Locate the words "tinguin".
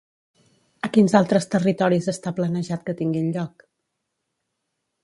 3.03-3.31